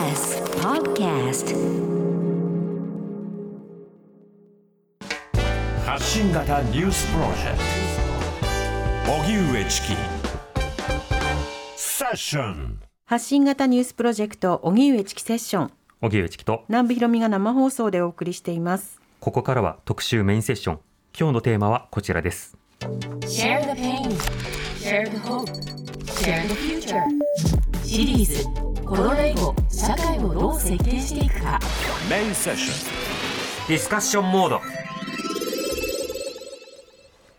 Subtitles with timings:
[0.00, 1.54] TBS Podcast.
[5.84, 7.58] 発信型ニュースプロジェク
[9.04, 9.12] ト。
[9.12, 9.88] 荻上チキ。
[11.76, 12.80] セッション。
[13.04, 15.72] 発信型ニュースプロジェクト荻上チキセッション。
[16.00, 16.64] 荻上チキと。
[16.68, 19.02] 南部ひろみが生放送でお送りしています。
[19.20, 20.80] ここからは特集メインセッション。
[21.18, 22.56] 今日のテーマはこちらです。
[22.80, 24.08] Share the pain.
[24.78, 25.44] Share the hope.
[26.06, 27.02] Share the future.
[27.84, 31.60] シリーズコロナ以後社会をどう設計していくか。
[32.10, 33.68] メインセッション。
[33.68, 34.60] ディスカッションモード。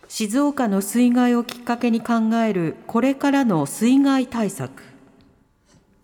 [0.08, 4.82] 静岡の水害をきっかけに考えるこれからの水害対策。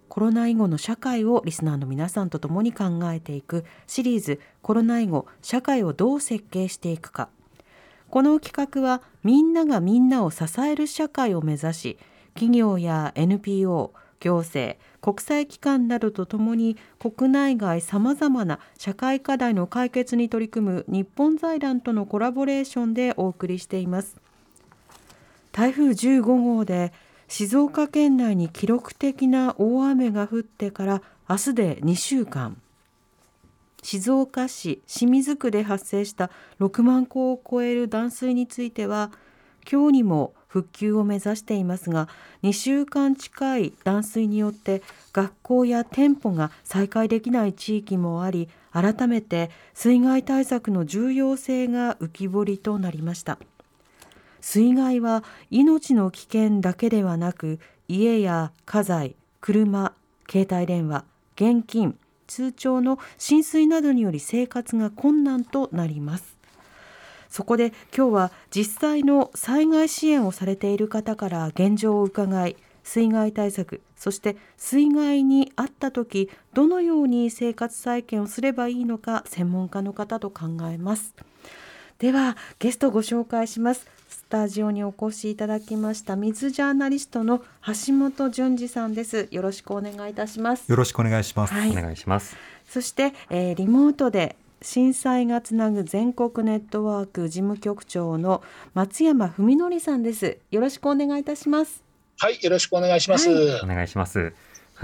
[0.09, 7.29] コロナ以後の社会をリスナーの皆さんと共に考えていくシリーズコロナ以後社会をどう設計していくか。
[8.09, 11.97] この企画はみんながみんなを支える社会を目指し
[12.33, 24.17] 企業や NPO 行政国際機関などとともに国内外さまざまな社会課題の解決に取り組む日本財団とのコラボレーションでお送りしています。
[25.51, 26.93] 台風15号で
[27.27, 32.61] 静岡県内に記録的な大雨が降ってから明日で2週間。
[33.83, 39.11] 静岡市清水区で発生した6万戸を超える断水については
[39.69, 42.07] 今日にも復旧を目指していますが
[42.43, 44.81] 2週間近い断水によって
[45.13, 53.39] 学校や店舗が再開できない地域もあり改めて水害対策の重要性が浮き彫りとなりました。
[54.39, 59.93] 水害は命の危険だけではなく家や家財車
[60.29, 66.36] 携帯電話現金通帳の浸水などにより生活が困難となります。
[67.37, 81.13] そこで今日は実際の災害支援をされている方から現状を伺い水害対策そして水害にあった時どのように生活再建をすればいいのか専門家の方と考えます。
[81.99, 83.85] ではゲストご紹介します。
[84.09, 89.27] スタジオにお越しいただきました水ジャーナリストの橋本淳二さんです。
[89.29, 90.67] よろしくお願いいたします。
[90.67, 91.53] よろしくお願いします。
[91.53, 91.69] はい。
[91.69, 92.35] お願いします。
[92.67, 98.41] そして、えーリモートで震災がつなぐ全国ネットワーク事務局長の
[98.73, 100.37] 松山文則さんです。
[100.51, 101.83] よろしくお願いいたします。
[102.19, 103.29] はい、よろしくお願いします。
[103.29, 104.33] はお願いします。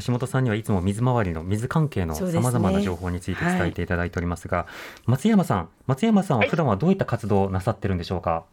[0.06, 4.66] 橋本さんにはいつも水回りの水関係のさまざまな情報について伝えていただいておりますが、
[5.06, 8.44] 松山さん松山さんは普段はどういった活動をなさってるんでしょうか、はい、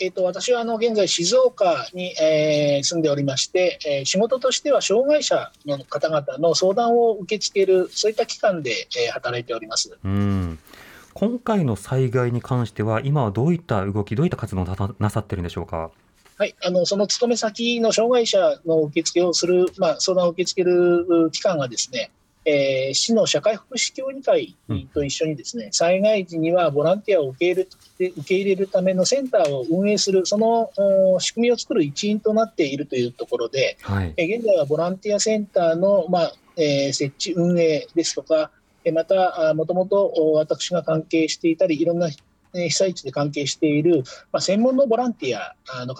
[0.00, 9.96] えっ、と、私はあの現在静岡に、えー住んでおりまして、えー仕事としては障害者の方々の相談を受け付ける、そういった機関で、えー働いております。
[10.04, 10.58] うん
[11.12, 15.90] 今回の災害に関しては今はどういった動きどういった活動をなさってるんでしょうか？
[16.36, 22.10] はい、あのその勤め先の障害者の受付をする、まあ、相談を受け付けるう機関がですね、
[22.44, 24.54] えー市の社会福祉協議会
[24.92, 27.66] と一緒にですね、災害時にはボランティアを受け入
[27.98, 30.70] れ受け入れるためのセンターを運営する、その
[31.14, 34.14] お仕組みを作る一員となっているというところで、はい。
[34.16, 38.50] えー現在はボランティアセンターの、まあえー設置、運営ですとか、
[38.84, 45.94] えーまた、あもともとお私が関係していたり、いろんなえー被災地で関係している、まあ、専門のボランティアあの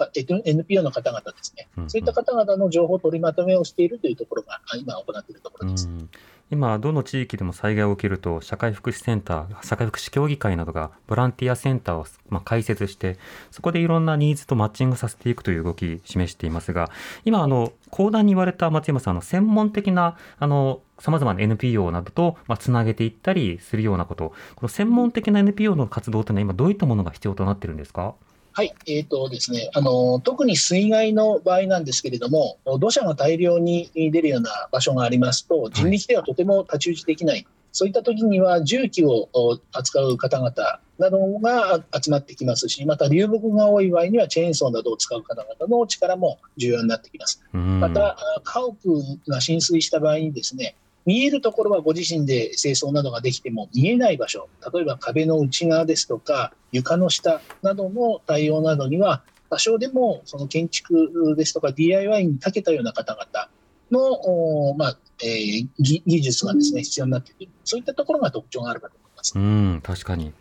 [0.45, 5.87] NPO の方々ですね、そういった方々の情報取りまとめをしているというところが、あ今行っているところです。
[5.87, 6.09] うん
[6.51, 13.17] 今、どの地域でも災害を受けると、社会福祉センター、社会福祉協議会などがボランティアセンターを、まあ、開設して、
[13.49, 16.91] そこでいろんなニーズとマッチングさせていくという動き、示していますが、
[17.25, 28.13] 今、あの講談に言われた松山さん、の専門的なあのさまざまな NPO などと、まあ、つなげていったりするようなこと、この専門的な NPO の活動というのは、今、どういったものが必要となっているんですか？
[28.57, 40.53] はい、えーとですね、あの特に水害の場合なんですけれども、土砂が大量に出るような場所がありますと、人力ではとても太刀打ちできない、そういった時には重機をお扱う方々
[40.97, 47.43] などが集まってきますし、また流木が多い場合にはチェーンソーなどを使う方々の力も重要になってきます。
[47.53, 47.81] うん。
[47.81, 50.75] また、あ家屋が浸水した場合にですね、
[51.05, 63.49] 見えるところはご自身で清掃などができても、見えない場所、例えば壁の内側ですとか、床の下などの対応などには、多少でもその建築ですとか DIY に長けたような方々
[63.91, 69.33] の、おまあえー技技術がですね必要になってくる、そういったところが特徴があるかと思います。
[69.37, 70.33] うん、確かに。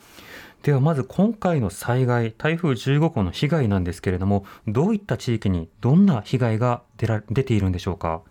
[0.63, 8.23] ではまず今回の災害、台風15号の被害なんですけれども、どういった地域にどんな被害が出ら出ているんでしょうか？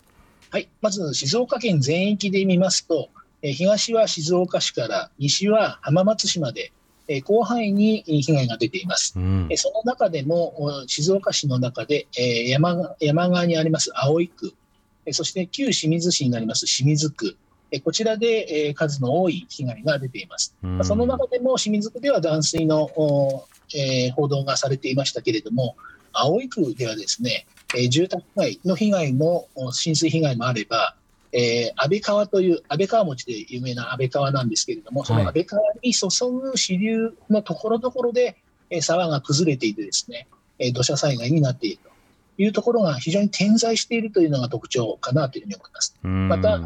[0.53, 3.09] はい、まず静岡県全域で見ますと、
[3.41, 6.71] えー東は静岡市から西は浜松市まで、
[7.07, 9.13] えー広範囲に被害が出ています。
[9.15, 9.47] うん。
[9.49, 14.53] えーその中でもお静岡市の中で、えー山が山側にあります葵区、
[15.07, 17.35] えーそして旧清水市になります清水区、
[17.71, 20.55] えこちらで、えー数の多い被害が出ています。
[20.63, 20.77] うん。
[20.77, 25.75] まあその中でも清水区では断水の、おえー報道がされていましたけれども、
[26.11, 30.95] 葵区ではですね、えー住宅街の被害も、お浸水被害もあれば、
[31.31, 36.07] えー安倍川という、安倍川餅で有名な安倍川なんですけれども、そのはい安倍川に注
[36.51, 38.37] ぐ支流のところどころで、
[38.69, 40.27] えー沢が崩れていてですね、
[40.59, 45.95] えー土砂災害になっているというところが非常に点在しているというのが特徴かなというふうに思います。
[46.03, 46.59] うんまた、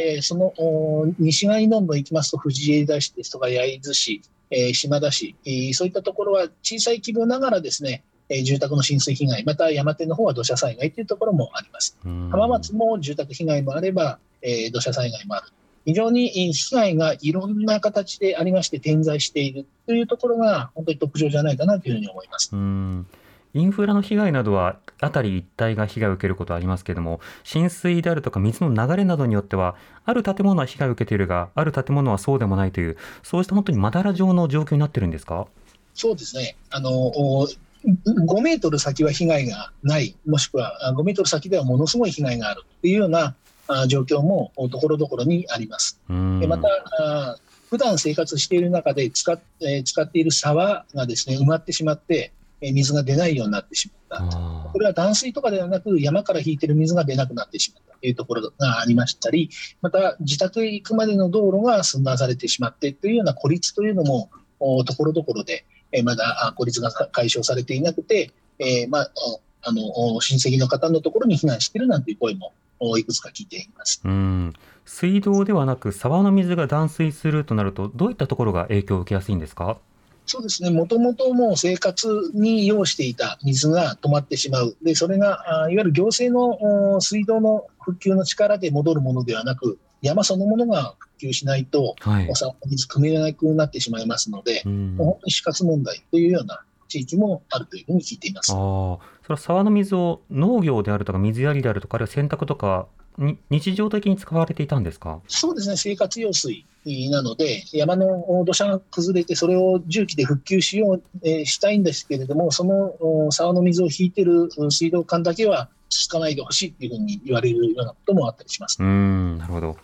[0.00, 11.96] えーそのお西側にどんどん行きますと、藤枝市ですとか焼津市、えー島田市、えーそういったところは小さい規模ながらですね、えー住宅の浸水被害、また山手の方は土砂災害というところもあります。
[12.04, 15.46] うん浜松も住宅被害もあれば、えー土砂災害もある。
[15.84, 22.50] 非常にえー被害がいろんな形でありまして、点在しているというところが、本当に特徴じゃないかなというふうに思います。
[22.52, 23.06] うん
[23.54, 29.76] インフラの被害などは辺り一帯が被害を受けることはありますけれども浸水であるとか水の流れなどによっては
[30.06, 35.48] ある建物は被害を受けているがある建物はそうでもないというそうした本当にまだら状の状況になってるんですか？
[35.92, 36.56] そうですね。
[36.70, 37.46] あの、お
[37.84, 43.34] 5メートル先は被害がない、もしくはあ5メートル先ではものすごい被害があるというような
[43.68, 46.00] あ状況もおところどころにあります。
[46.46, 46.68] また、
[46.98, 47.36] あ
[47.70, 54.36] 普段生活している中で使っ,、えー使っている沢がですね埋まってしまって、えー水が出ないようになってしまった。
[54.38, 59.50] あこれは断水とかではなく、山から引いてる水が出なくなってしまったというところがありましたり、
[59.80, 64.30] また自宅へ行くまでの道路が寸断されてしまってというような孤立というのも、
[64.60, 74.00] おところどころで、えーまだあ孤立が解消されていなくて、えーまあ、おあのお親戚の方のところに避難しているなんていう声もおいくつか聞いています。
[74.04, 74.52] ーうん。
[74.84, 79.78] 水道ではなく沢の水が断水するとなるとどういったところが影響を受けやすいんですか？
[80.24, 98.52] そうですね、もともともう生活に要していた水が止まってしまう、でそれがあいわゆる行政のお水道の復旧の力で戻るものではなく、山そのものが復旧しないと、はいおさ水汲めなくなってしまいますので、うん本当に死活問題というような地域もあるというふうに聞いています。
[98.52, 105.20] ああ、それは沢の水を農業であるとか水やりであるとか、あるいは洗濯とかに日常的に使われていたんですか？
[105.28, 106.66] そうですね、生活用水
[107.10, 118.82] なので、山の土砂が崩れて、それを重機で復旧しよう、えーしたいんですけれども、そのお沢の水を引いてるうん水道管だけはつかないでほしいっていうふうに言われるようなこともあったりします。
[118.82, 119.76] うーん、なるほど。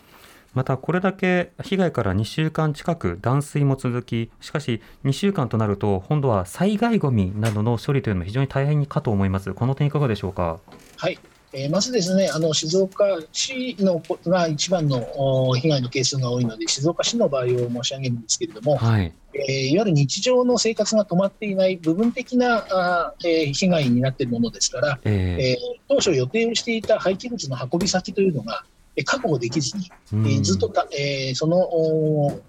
[0.53, 9.53] また、これだけ被害から2週間近く断水も続き、しかし2週間となると、今度は災害ごみなどの処理というのも非常に大変かと思います。
[9.53, 10.59] この点いかがでしょうか？
[10.97, 11.17] はい。
[11.51, 15.03] えーまずですね、あの静岡市のこが一番の
[15.49, 19.11] お被害の係数が多いので、静岡市の場合を申し上げるんですけれども、はい。
[19.33, 32.41] えーいわゆる日常の生活が止まっていない部分的なあー、えー被害になっているものですから、ええー当初予定をしていた廃棄物の運び先というのが、えー確保できずに、ーえーずっとた、えーそのお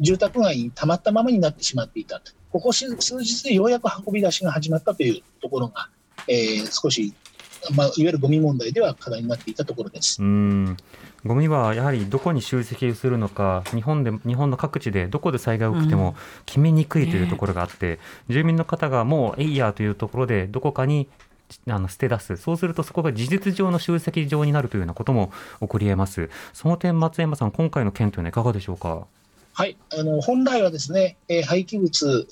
[0.00, 5.88] 住宅街に溜まったままになってしまっていたと、ここ数数日でようやく運び出しが始まったというところが、
[6.28, 7.14] えー少し、
[7.74, 10.20] まあ、いわゆるゴミ問題では課題になっていたところです。
[10.22, 10.76] うーん。
[11.24, 16.14] ゴミはやはりどこに集積するのか日本で日本の各地でどこで災害が起きても
[16.44, 17.98] 決めにくいというところがあって、
[18.28, 21.08] 住民の方がもうえいやというところでどこかに
[21.68, 26.30] あの捨て出すそうするとそこが事実上の集積場になるというようなことも起こりえます。
[26.52, 29.06] その点松山さん今回の件というのはいかがでしょうか？
[29.56, 32.26] はい、あの本来はですね、えー廃棄物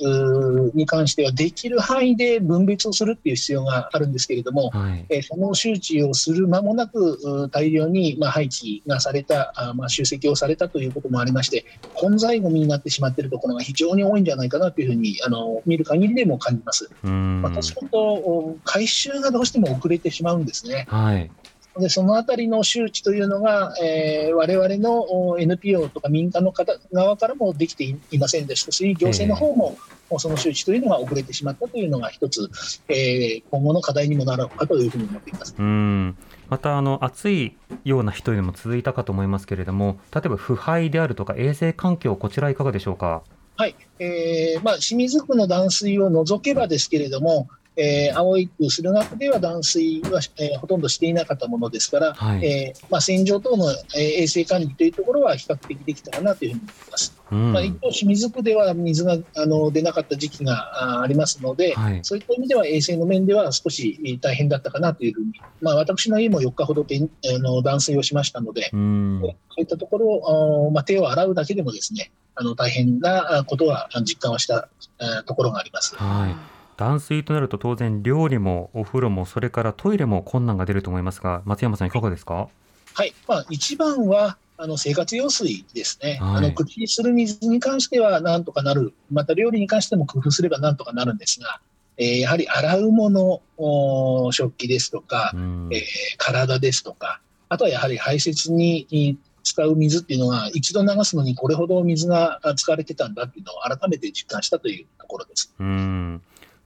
[0.74, 11.64] に関してはできる範囲で分別をするっていう必要があるんですけれども、はいえーその周知をする間もなく大量に、まあ、廃棄がされた、あまあ、集積をされたということもありまして、
[11.94, 16.90] 混在ゴミになってしまっているところが非常に多いんじゃないかなというふうにあの見る限りでも感じます。
[17.04, 20.86] うーん私本当、お回収がどうしても遅れてしまうんですね。
[20.88, 21.30] はい
[21.78, 29.76] でそのあたりの周知というのが、えー、我々のお NPO とか民間の方側からもできていいませんでしたし、行政の方も、
[30.18, 32.50] その周知というのが遅れてしまったというのが一つ、
[32.88, 35.54] えー今後の課題にもなろうかというふうに思っています。
[35.58, 36.16] うーん。
[36.50, 43.22] またあの暑いような日というのも続いたかと思いますけれども例えば腐敗であるとか衛生環境こちらいかがでしょうか？
[43.56, 52.44] はい、えーまあ、清水区の断水を除けばですけれども、えー、青い区、駿河区では断水は、えーほとんどしていなかったものですから、はい。
[52.44, 57.16] えーまあ、洗浄等の、えー衛生管理というところは比較的できたかなというふうに思います。
[57.30, 57.52] うん。
[57.52, 62.00] まあ、一方、清水区では水があの出なかった時期があありますので、はい。
[62.02, 69.20] そういった意味では衛生の面では少しえー大変だったかなというふうに、まあ、私の家も4日ほどであの断水をしましたので、うーん。
[69.22, 69.26] そ
[69.58, 75.96] ういったところを、あまあ、手を洗うだけでもですね、あの大変なあことは実感はしたあところがあります。
[75.96, 82.48] はい断水となると当然料理もお風呂もそれからトイレも困難が出ると思いますが松山さんいかがですか？
[82.94, 86.36] はい、まあ、一番は、あの生活用水ですね、はい。
[86.36, 91.60] あの口にする水に関してはなんとかなる、また料理に関しても工夫すればなんとかなるんですが、
[91.96, 95.68] えーやはり洗うもの、お食器ですとかう、ん。
[95.72, 95.82] えー
[96.18, 105.52] 体ですとか、あとはやはり排泄に使う水っていうのは、一度流すのにこれほど水があ使われてたんだっていうのを改めて実感したというところです。
[105.58, 106.22] うん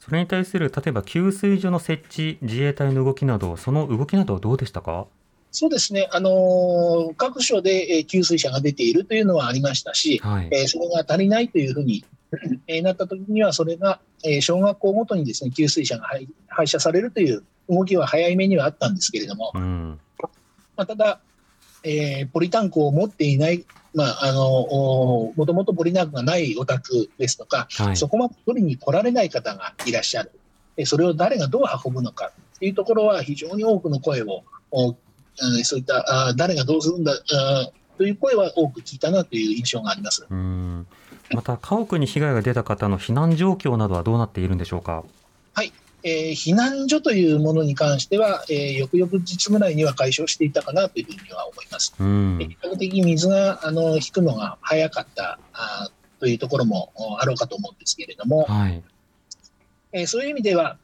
[0.06, 5.06] それに対する例えば給水所の設置自衛隊の動きなどその動きなどはどうでしたか？
[5.52, 12.04] そうですね、あのー各所でえー給水車が出ているというのはありましたし、はい、えーそれが足りないというふうに、
[12.66, 19.98] えーなったときには、それが、えー小学校ごとにですね給水車が配配車されるという動きは早いめにはあったんですけれども、うん。
[20.76, 21.20] まあ、ただ、
[21.82, 23.64] えーポリタンクを持っていない、
[23.96, 27.96] まあ、あのおもともとポリタンクがないお宅ですとか、はい。
[27.96, 30.30] そこまで取りに来られない方がいらっしゃる、
[30.76, 32.30] えーそれを誰がどう運ぶのか。
[32.58, 34.44] というところは、非常に多くの声を、
[35.64, 37.12] そういったあー誰がどうするんだ
[37.96, 40.26] という声は多く聞いたなという印象があります。
[40.28, 40.86] うん。
[41.30, 45.04] また家屋に被害が出た方の避難状況などはどうなっているんでしょうか？
[46.08, 51.94] えー避難所というものに関しては、えー翌々日ぐらいには解消していたかなというふうには思います。
[51.98, 52.38] うん。
[52.38, 58.82] 比較的水があの引くのが早かったあーというところもおあろうかと思うんですけれども、はい。
[59.92, 60.78] えーそういう意味では、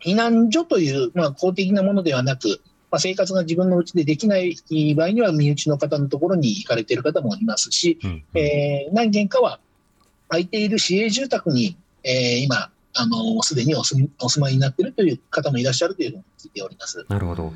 [0.00, 4.56] 避難所という、まあ、公的なものではなく、まあ、生活が自分の家でできない
[4.96, 9.60] 場合には、身内の方のところに行かれている方もいますし、うんえー何軒かは
[10.28, 17.04] 空いている市営住宅に、えー今、あのすでにお住みお住まいになっているという方もいらっしゃるというふうに聞いております。
[17.08, 17.52] なるほど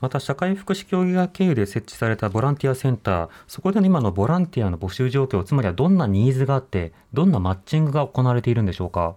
[0.00, 9.14] また社会福祉協議会経由で設置されたボランティアセンターそこでの今のボランティアの募集状況つまりはどんなニーズがあってどんなマッチングが行われているんでしょうか？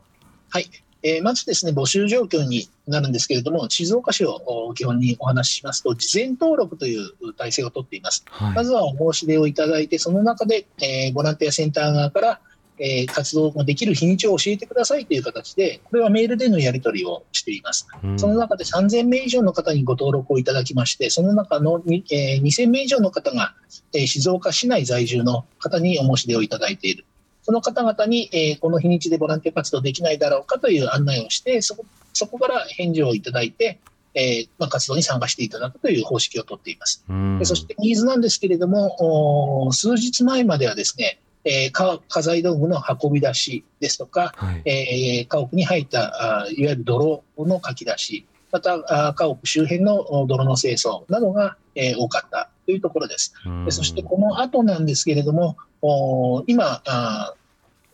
[0.50, 0.70] はい。
[1.06, 8.24] えーまずですね、募集状況になるんですけれども、静岡市をお基本にお話ししますと、事前登録という体制をとっています。
[8.30, 12.40] はいまずはお申し出をいただいて、その中で、えーボランティアセンター側から、
[12.80, 17.88] えー活動ができる日にちを教えてくださいという形で、これはメールでのやり取りをしています。
[18.04, 23.54] うんその中で3000名以上の方にご登録をいただきまして、その中のに、えー2000名以上の方が、
[23.94, 27.06] えー静岡市内在住の方にお申し出をいただいている。
[27.44, 33.80] その方々に、えーこの日にちでボランティア活動できないだろうかという案内をして、そこそこから返事をいただいて、
[34.16, 37.04] えーまあ、活動に参加していただくという方式をとっています。
[37.10, 44.62] うんでそしてニーズなんですけれども、お数日前まではですね、えー家家財道具の運び出しですとか、はい。
[44.66, 53.34] えー家屋に入ったあいわゆる泥のかき出し、またあ家屋周辺のお泥の清掃などが、えー多かったというところです。
[53.46, 53.66] うん。
[53.66, 57.34] でそしてこの後なんですけれども、お今あ、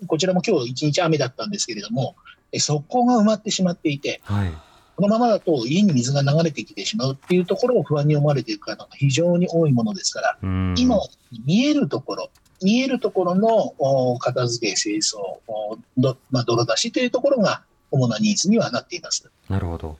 [0.07, 2.15] こちらも今日一日雨だったんですけれども、
[2.51, 4.53] え側溝が埋まってしまっていて、はい。
[4.95, 10.75] このままだと家に水が流れてきてしまうっていうところを不安に思われている方が非常に多いものですから、うん。
[10.77, 10.99] 今、
[11.45, 12.29] 見えるところ、
[12.61, 19.29] 見えるところのお片付け、清掃、おどまあ、泥出しというところが主なニーズにはなっています。
[19.49, 19.97] なるほど。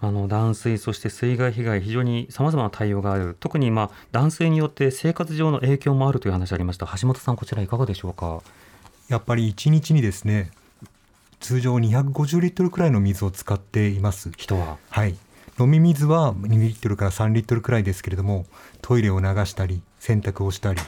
[0.00, 3.36] あの断水そして水害被害非常にさまざまな対応がある。
[3.40, 6.86] 特に今断水によって生活上の影響もあるという話ありました。
[7.00, 8.42] 橋本さんこちらいかがでしょうか？
[9.08, 10.52] やっぱり1日にですね
[11.40, 14.30] 通常250リットルくらいの水を使っています。
[14.36, 14.78] 人は？
[14.90, 15.16] はい。
[15.60, 18.46] 飲み水は2リットルから3リットルくらいですけれども
[18.80, 20.80] トイレを流したり洗濯をしたり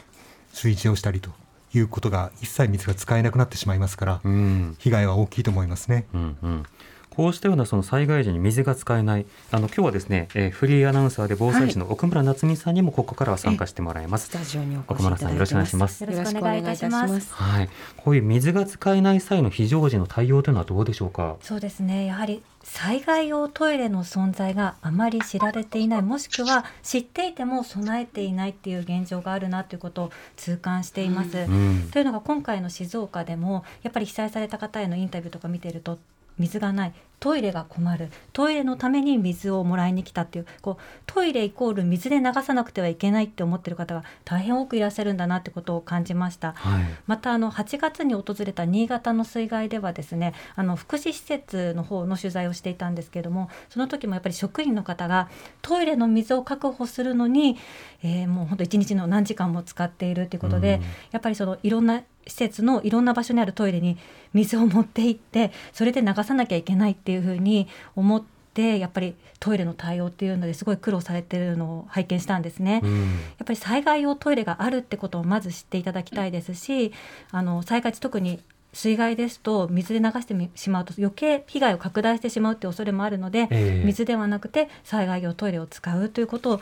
[0.52, 1.30] 水池をしたりと
[1.75, 4.76] いうことが一切水が使えなくなってしまいますからうん。
[4.78, 6.07] 被害は大きいと思いますね。
[6.14, 6.62] うんうん。
[7.11, 9.26] こうしたようなその災害時に水が使えない。
[9.50, 14.26] あの今日はですね、えーフリーアナウンサーで防災士の奥村夏美さんにもここからは参加してもらいます。
[14.26, 16.04] スタジオにお越しい奥村さんよろしくお願いします。
[16.04, 17.35] よろしくお願いいたします。
[17.35, 17.69] はい。
[17.97, 21.37] こういう水が使えない際の非常時の対応というのはどうでしょうか？
[21.42, 22.07] そうですね。
[22.07, 22.42] やはり
[22.73, 26.03] 災害用トイレの存在があまり知られていない。
[26.03, 31.37] もしくは知っていても備えていないっていう現状があるなということを痛感しています。
[31.37, 31.91] うん。
[31.91, 35.99] というのが今回の静岡でもやっぱり被災された方へのインタビューとか見てると
[36.39, 38.09] 水がないトイレが困る。
[38.33, 40.47] トイレのために水をもらいに来たっていう。
[40.62, 46.53] こうトイレイコール水で流さなくてはいけないって思ってる方が大変多くいらっしゃるんだなってことを感じました。
[46.53, 46.85] はい。
[47.07, 55.29] またあの8月に訪れた新潟の水害ではですねあの福祉施設の方の取材をしていたんですけれどもその時もやっぱり職員の方が
[55.61, 57.59] トイレの水を確保するのに、
[58.03, 60.83] えーもう本当1日の何時間も使っているということで、うん。
[61.11, 63.97] やっぱりそのいろんな施設のいろんな場所にあるトイレに
[64.33, 68.23] 水を持って行ってそれで流さなきゃいけないっていうふうに思っ
[68.55, 72.81] てやっぱりトイレの対応っていうのですごい苦労されてるのを拝見したんですね。
[72.83, 76.93] うんやっぱり災害用トイレがあるってことをまず知っていただきたいですし
[77.31, 78.40] あの災害時特に
[78.73, 86.61] 水害ですと水で流してみしまうと余計被害を拡大してしまうっていう恐れもあるので、ええ水ではなくて災害用トイレを使うということを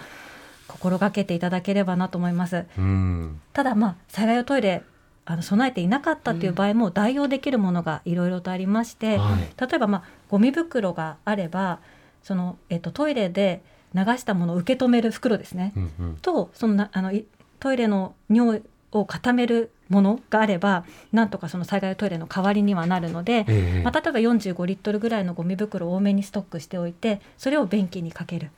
[0.69, 2.65] 心がけていただければなと思います。
[2.79, 4.83] うんただまあ災害用トイレ
[5.31, 9.41] あの備えていなかったっていう場合も代用できるものがいろいろとありまして、はい。
[9.61, 11.81] 例えばまあゴミ袋があれば
[12.23, 13.63] その、えっと、トイレで
[13.95, 16.17] 流したものを受け止める袋ですね、うんうん。
[16.17, 17.27] とそのなあのい
[17.61, 28.51] トイレの尿を固めるものがあればなんとかその災害用トイレの代わりにはなるので、ええまあ、例えば45リットルぐらいのゴミ袋を多めにストックしておいてそれを便器にかける。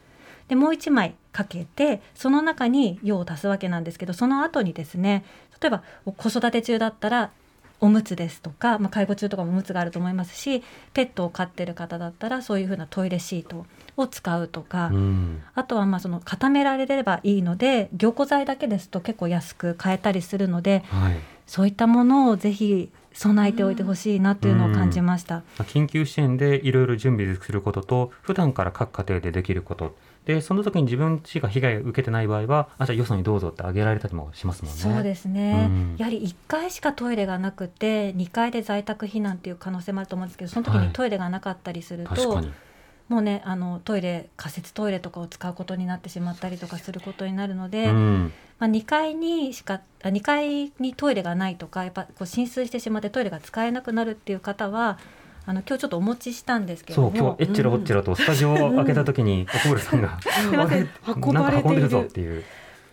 [0.46, 5.24] でもう1枚かけてその中に用を足すわけなんですけどその後にですね
[5.60, 5.82] 例えば
[6.16, 7.30] 子育て中だったら
[7.80, 10.62] おむつですとか、まあ、介護中とかもおむつがあると思いますし
[10.92, 13.64] ペットを飼ってる方だったらそういうふうなトイレシート
[13.96, 15.42] を使うとか、うん。
[15.54, 21.16] あとはまあその固められればいいので凝固剤だけですと結構安く買えたりするのではい。
[21.46, 25.36] そういったものをぜひ備えておいてほしいなというのを感じました。
[25.36, 34.80] まあ緊急支援でいろいろ準備することと普段から各家庭でできることでその時に自分自身が被害を受けてない場合はあじゃあよそにどうぞってあげられたりもしますもんね。
[34.80, 35.96] そうですね、うん。
[35.96, 40.86] やはり1階しかトイレがなくて2階で在宅避難っていう可能性もあると思うんですけどその時はい。
[40.88, 42.52] にトイレがなかったりすると、確かに。
[43.08, 48.32] もうねあのトイレ仮設トイレとかを使うことになってしまったりとかすることになるので、うん。
[48.60, 54.98] まあ、2階にしかあ2階にトイレがないとかやっぱこう浸水してしまってトイレが使えなくなるっていう方は
[55.50, 61.88] あの今日ちょっとお持ちしたんですけれそうども今日えっちらおっちらとスタジオを開けた時に奥村さんが運ばれている。
[61.88, 62.44] ぞっていう。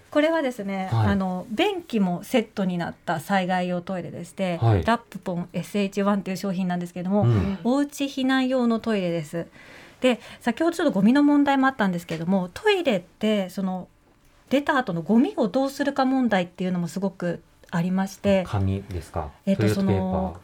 [0.10, 1.08] これはですね、はい。
[1.10, 4.84] あの便器もセットになった災害用トイレでして、はい。
[4.84, 7.60] ラップポン SH1 という商品なんですけれども、うん。
[7.64, 9.46] おうち避難用のトイレです。
[10.02, 13.88] で先ほどちょっとゴミの問題もあったんですけれどもトイレってその
[14.50, 19.30] 出た後のゴミをどうするか問題っていうのもすごくありまして、紙ですか？
[19.46, 20.42] えっとトイレットペーパその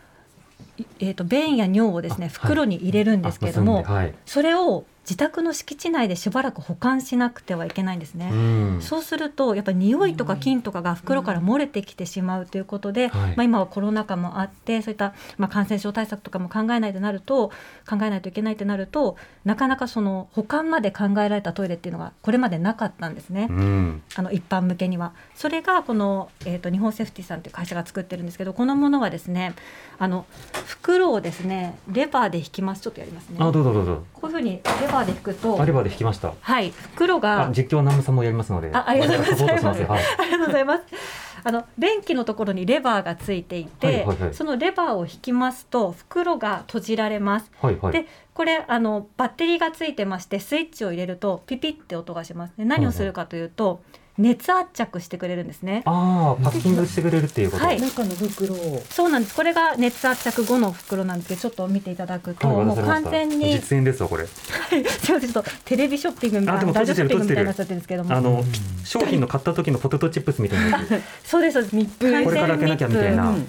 [1.00, 4.14] えー、と便や尿をですね袋に入れるんですけれどあも、はい。
[4.26, 8.30] それを自宅の敷地内でしばらく保管しなくてはいけないんですね。
[8.32, 8.36] う
[8.78, 8.82] ん。
[8.82, 13.36] そうするとやっぱり匂いとか菌とかが袋から漏れてきてしまうということで、はい。
[13.36, 17.50] まあ、今はコロナ禍もあってそういった、まあ、感染症対策とかも考えないとなると
[17.90, 23.48] 考えないといけないとなるとなかなかその保管まで考えられたトイレっていうのがこれまでなかったんですね。
[23.50, 24.02] うん。
[24.16, 25.12] あの一般向けには。
[25.36, 29.54] それがこの、えー、と日本セーフティーさんという会社が作ってるんですけどこのものはですね
[30.00, 30.26] あの
[30.66, 32.82] 袋をですねレバーで引きます。
[32.82, 33.38] ちょっとやりますね。
[33.40, 34.04] あどうぞどうぞ。
[34.14, 36.34] こういうふうにレバーで引くとあレバーで引きました。
[36.40, 38.70] はい袋があ実況南部さんもやりますので。
[38.74, 39.84] あありがとうございます。
[39.84, 40.02] はい。
[40.20, 40.84] ありがとうございます。
[41.46, 44.34] あの便器のところにレバーがついていて、はいはいはい。
[44.34, 47.52] そのレバーを引きますと袋が閉じられます。
[47.62, 47.94] はいはい。
[47.94, 52.54] でこれあのバッテリーがついてましてスイッチを入れるとピピって音がします。
[52.58, 53.82] で何をするかというと、
[54.18, 55.82] 熱圧着してくれるんですね。
[55.86, 57.66] ああパッキングしてくれるっていうこと。
[57.66, 57.82] はい。
[57.82, 58.84] 中の袋を。
[58.90, 59.36] そうなんです。
[59.36, 64.26] これが熱圧着後の袋なんですけど、ちょっと見ていただくと、はいもう完全に実演ですよこれ。
[64.28, 68.44] すみませんちょっとテレビショッピングみたいあでもなラジオショッピングみたいになっ閉ちゃってるんですけども、あの
[68.84, 70.80] 商品の買った時のポテトチップスみたいな
[71.26, 71.76] そうですそうです。
[71.76, 73.30] 密封これから開けなきゃみたいな。
[73.30, 73.48] うん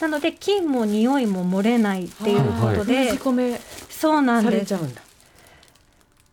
[0.00, 5.00] なので菌も匂いも漏れないっていうことで、封じ込めそうなんされですちゃうんだ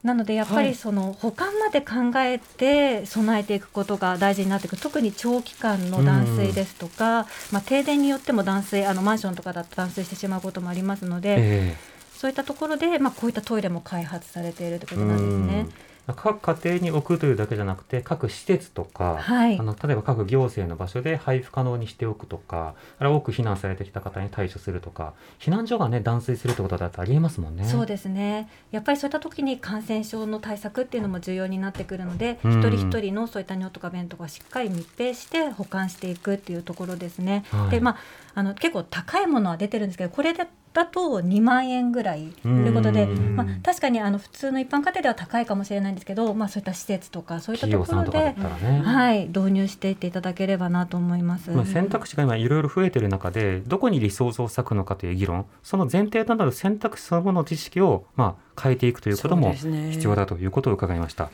[0.03, 0.69] なのでやっぱはい。
[0.69, 4.81] りその保管まで考えて備えていくことが大事になってくる。
[4.81, 11.77] 特に長期間の断水ですとか、まあ、停電によっても断水あのマンションとかだと断水してしまうこともありますので、え
[12.21, 15.67] そういったところで、まあ、こういったトイレも開発されているということなんですね。
[16.07, 19.57] うん各家庭に置くというだけじゃなくて各施設とか、はい。
[19.59, 27.65] あの例えば各行政の場所で配布可能にしておくとかあれ多く避難されてきた方に対処するとか避難所がね断水するってことだってありえますもんね。
[27.65, 28.49] そうですね。
[28.71, 32.59] やっぱりそういった時に感染症の対策っていうのも重要になってくるので、うん。
[32.59, 37.45] 一人一人のそういった尿とか便とかをしっかり密閉して保管していくっていうところですね。
[37.51, 37.69] はい。
[37.69, 37.97] でまあ
[38.33, 43.35] あの結構高いものは出てるんですけどこれだだと2万円ぐらいということで、うん。
[43.35, 48.81] まあ、確かにあの普通の一般家庭では高いかもしれないんですけど、まあ、そういった施設とかそういったところでさんとかだっ、たらね。
[48.81, 51.51] はい、導入していっていただければなと思います。
[51.51, 61.29] まあ選択肢が今いろいろ増えてる中でどこにリソースを割くのかという議論その前提となる選択肢そのものの知識をまあ変えていくということも必要だということを伺いました。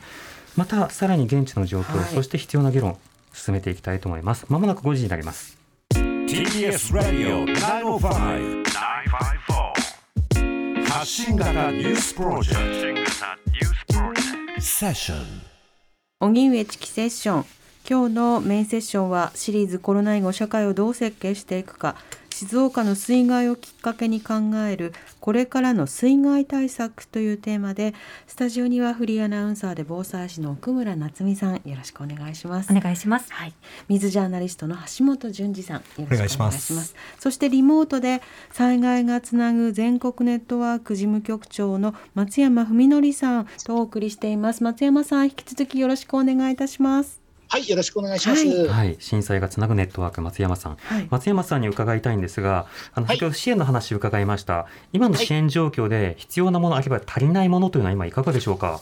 [0.56, 2.06] またさらに現地の状況、はい。
[2.06, 2.96] そして必要な議論
[3.32, 4.46] 進めていきたいと思います。
[4.48, 5.58] まもなく5時になります。
[5.94, 8.97] TBS Radio 905 954
[10.86, 13.10] 発信型ニュースプロジェク
[14.54, 14.60] ト。
[14.60, 15.18] セッション
[16.20, 17.44] 荻上チキセッション。
[17.88, 21.96] 今日のメインセッションはシリーズコロナ以後社会をどう設計していくか。
[22.38, 24.34] 静岡の水害をきっかけに考
[24.70, 27.94] えるこれからの水害対策というテーマで
[28.28, 32.72] スタジオにはフリーアナウンサーで防災士の奥村夏美さんよろしくお願いします。
[32.72, 33.32] お願いします。
[33.32, 33.54] はい、
[33.88, 36.72] 水ジャーナリストの橋本淳二さんよろしくお願いします。
[36.72, 37.18] お願いします。
[37.18, 38.22] そしてリモートで
[38.52, 44.62] 災害がつなぐ全国ネットワーク事務局長の松山文則さんとお送りしています。
[44.62, 48.46] 松山さん引き続きよろしくお願いいたしますはい、よろしくお願いします。
[48.46, 54.66] はいはい、震災がつなぐネットワーク松山さん、はい松山さんに伺いたいんですが、あのはい先ほど支援の話を伺いました。
[54.92, 58.80] 今の支援状況で必要なもの、あるいは足りないものというのは今いかがでしょうか？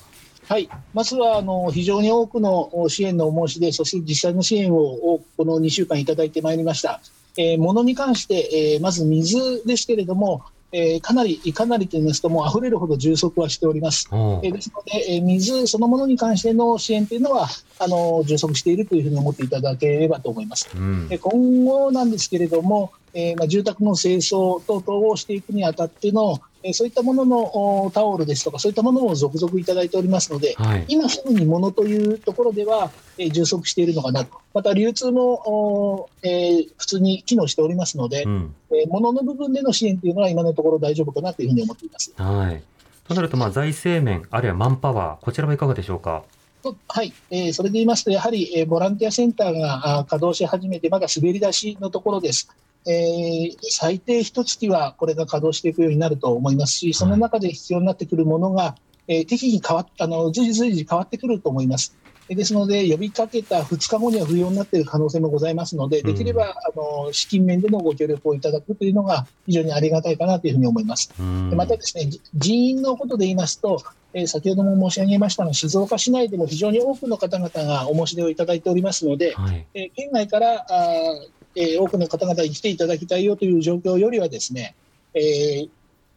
[0.49, 7.01] はい、まずはあの非常に多くのお支援のお申し出、そして実際の支援ををこの2週間いただいてまいりました。
[7.37, 10.43] えー、物に関して、えーまず水ですけれども、
[10.77, 14.09] えーかなり、かなりと言いますと、もう溢れるほど充足はしております。
[14.13, 20.69] おえーですので、えー水そのものに関しての支援というのは、あの充足しているというふうに思っていただければと思います。
[20.75, 30.85] うんで今後なんですけれども、えーまあ、住宅の清掃等々をしていくにあたっての、えーそういったもののおタオルですとか、そういったものを続々いただいておりますので、はい。
[30.89, 38.55] 今すぐに物というところでは、えー充足しているのかなと、また流通も、えー普通に機能しておりますので、うん。
[38.73, 42.13] えー物の部分での支援というのは今のところ大丈夫かなというふうに思っています。
[42.17, 42.63] はい。
[43.07, 46.25] となると、まあ、財政面、あるいはマンパワー、こちらはいかがでしょうか？
[46.65, 52.49] とはい、えーそれで言いますと、やはり、えーボランティアセンターがあ稼働し始めて、まだ滑り出しのところです。
[52.87, 58.77] えー最低一月はこれが稼働していくようになると思いますし、その中で必要になってくるものが、
[59.09, 61.97] えー適宜変わっあの随時随時変わってくると思います。
[62.29, 71.13] えーですので、呼びかけた2日後には不要になっている可能性もございますので、できれば、あの資金面でのご協力をいただくというのが非常にありがたいかなというふうに思います。
[71.57, 73.81] またですね、じ人員のことで言いますと、
[74.13, 79.67] えー先ほども申し上げましたが、静岡市内でも非常に多くの方々がお申し出をいただいておりますので、はい。
[79.75, 84.77] えー県外からあー、えー多くの方々に来ていただきたいよという状況よりはですね、
[85.15, 85.69] えー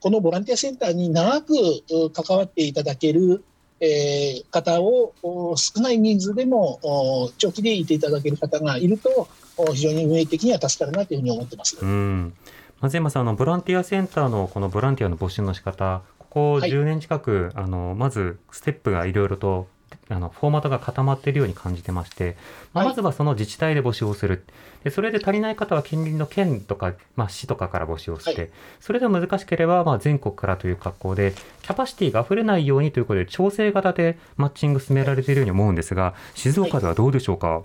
[0.01, 3.43] このボランティアセンターに長くう関わっていただける、
[3.79, 11.77] えー方をお少ない人数でもお長期でいていただける方がいると、お非常に運営的には助かるなというふうに思ってます。
[11.81, 12.33] うん。
[12.79, 19.67] 松山さん、あの、ボランティアセンターのこのボランティアの募集の仕方、ここはい10年近く、あの、まず、ステップがいろいろと、
[20.09, 22.35] あの、フォーマットが固まっているように感じてまして、
[22.73, 24.43] まあ、はいまずはその自治体で募集をする。
[24.83, 37.61] で、それで足りない方は近隣の県とか、まあ、市とかから募集をして、はいそれでも難しければ、まあ、全国からという格好で、キャパシティが溢れないようにということで、調整型でマッチング進められているように思うんですが、静岡ではどうでしょうか、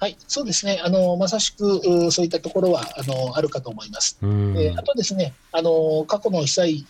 [0.00, 0.80] はい、そうですね。
[0.82, 4.16] あのまさしくうそういったところはあのあるかと思います。
[4.22, 4.56] うん。
[4.58, 6.86] えーあとですね、あの過去の被災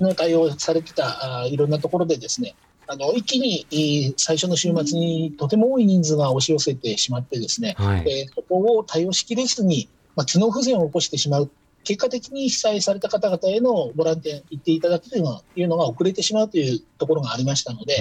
[0.00, 2.54] の対応されてたあいろんなところでですね、
[2.86, 8.04] あの一気にえー最初の週末にとても多い人数が押し寄せてしまってですね、はい。
[8.10, 11.50] えーそこを対応しきれずに、まあ、機能不全を起こしてしまう。
[11.84, 17.98] 結果的に被災された方々へのボランティアに行っていただくというのはいうのが遅れてしまうというところがありましたので、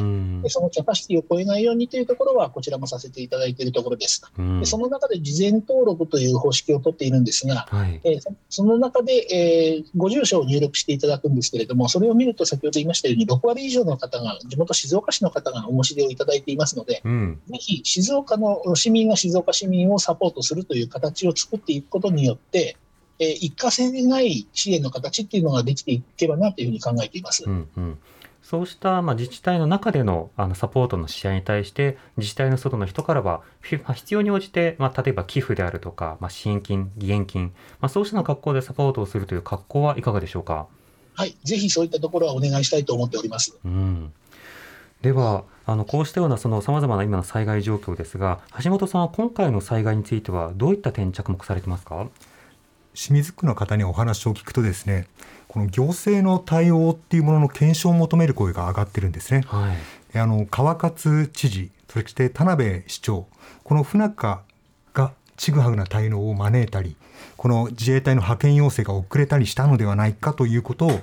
[0.50, 4.24] そのキャパシティを超えないようにというところは、こちらもさせていただいているところです。
[4.38, 8.00] うんでその中で事前登録という方式を取っているんですが、はい。
[8.04, 17.42] えーそその中で、えーご住所を入力していただくんですけれども、それを見ると先ほど言いましたように、6割以上の方が、地元静岡市の方がお申し出をいただいていますので、うん。
[17.48, 22.78] ぜひ静岡の市民が静岡市民をサポートするという形を作っていくことによって、
[23.20, 27.44] えー一過性でない支援の形っていうのができていけばなというふうに考えています。
[27.46, 28.00] うんうん、
[28.42, 40.68] そうした、まあ、自治体の中でのあのサポートの試合に対して自治体の外の人からは必要に応じて、まあ、例えば寄付であるとか、まあ、支援金義援金、まあ、そうした格好でサポートをするという格好はいかがでしょうか？
[41.16, 43.58] はい、ぜひそういったところはお願いしたいと思っております。
[43.64, 44.12] うん
[45.02, 52.08] ではあのこうしたようなさまざまな今の災害状況ですが橋本さんは今回の災害についてはどういった点に着目されてますか？
[52.94, 55.08] 清水区の方にお話を聞くとですね
[55.48, 59.44] この行政の対応っていうものの検証を求める声が上がってるんですね。
[59.46, 59.78] はい
[60.16, 63.26] あの川勝知事そして田辺市長
[63.64, 64.42] この不仲
[64.94, 66.96] がちぐはぐな対応を招いたり
[67.36, 71.00] この自衛隊の派遣要請が遅れたりしたのではないかということを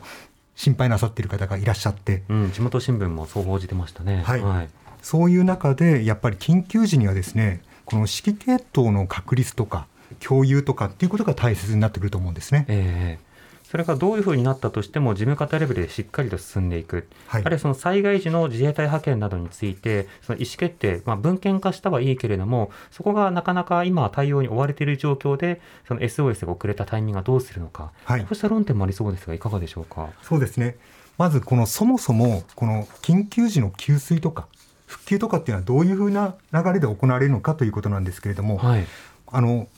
[0.55, 4.23] 心配なさっている方がいらっしゃってうん、地元新聞もそう報じてましたね。
[4.25, 4.69] はいはい
[5.03, 9.87] そういう中でやっぱり緊急時にはですねこの指揮系統の確立とか
[10.25, 12.67] 共有とかっていうことが大切になってくると思うんですね。
[12.69, 13.31] ええ
[13.71, 30.11] それがどういうふうになったとしても事務方レベルでしっかりと進んでいく、はいあるいはその災害時の自衛隊派遣などについてその意思決定、まあ、文献化したはいいけれどもそこがなかなか今は対応に追われている状況でその SOS が遅れたタイミングがどうするのか、はいこうした論点もありそうですがいかがでしょうか？
[30.25, 30.75] そうですね。
[31.17, 34.49] まずこのそもそもこの緊急時の給水とか
[34.87, 38.87] 復旧とかっていうのはどういうふうな流れで行われるのかということなんですけれども、はい、
[39.29, 39.69] あの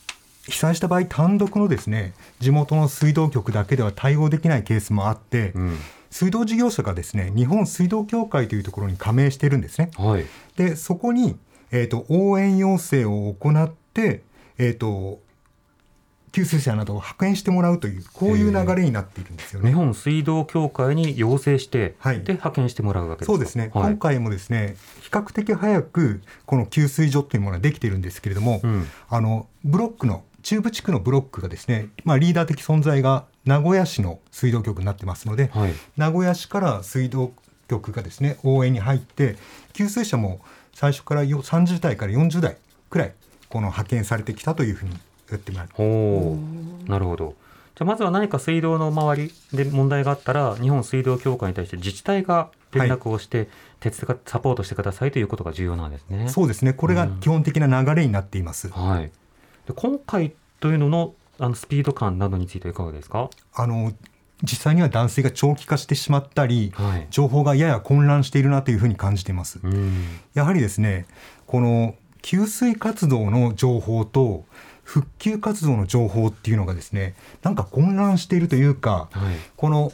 [0.49, 5.79] 被災した場合単独のですね地元の水道局だけでは対応できないケースもあって、うん。
[6.11, 9.91] 水道事業者がですね日本水道協会というところに加盟しているんですね。
[9.97, 10.27] はい。
[10.57, 11.39] でそこに、
[11.71, 14.23] えー、と応援要請を行って、
[14.59, 15.21] えー、と
[16.33, 19.69] 給水車などを派遣してもらうというこういう流れになっているんですよね。
[19.69, 22.17] 日本水道協会に要請して、はい。
[22.25, 23.33] で派遣してもらうわけですか？
[23.33, 23.93] そうですね、はい。
[23.93, 28.87] 今回もですね比較的早くこの給水所というものができているんですけれども、うん。
[29.09, 35.75] あのブロックの中部地区のブロックがですね、まあ、リーダー的存在が名古屋市の水道局になってますので、はい。
[35.97, 37.33] 名古屋市から水道
[37.69, 39.37] 局がですね応援に入って
[39.73, 40.41] 給水車も
[40.75, 42.57] 最初からよ30代から40代
[42.91, 43.15] くらい
[43.49, 44.97] この派遣されてきたというふうに
[45.31, 46.37] 言ってもらうほ
[46.87, 46.91] う。
[46.91, 47.35] なるほど。
[47.75, 53.49] じゃあまずは何か水道の周りで問題があったら日本水道協会に対して自治体が連絡をして、
[53.81, 56.29] 手伝っサポートしてくださいということが重要なんですね。
[56.29, 56.73] そうですね。
[56.73, 58.69] これが基本的な流れになっています。
[58.71, 59.11] はい、
[59.67, 63.93] で今回というののあのスピード感などについてはいかがですか、あの
[64.43, 67.07] 実際には断水が長期化してしまったりはい。
[67.11, 69.61] 情報がやや混乱しているなというふうに感じています。
[69.63, 70.21] うん。
[70.35, 71.07] やはりですね
[71.47, 74.45] この給水活動の情報と
[74.85, 79.37] 復旧活動の情報っていうのがですねなんか混乱しているというかはい。
[79.57, 79.93] この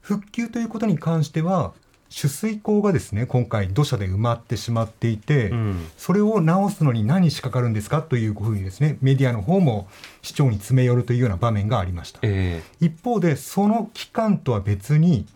[0.00, 1.72] 復旧ということに関しては
[2.14, 5.90] 取水口がですね今回土砂で埋まってしまっていて、うん。
[5.96, 9.88] それを直すのに何日かかるんですかというふうにですねメディアの方も
[10.20, 12.20] 市長に詰め寄るというような場面がありました。
[12.22, 15.26] え一方でその期間とは別に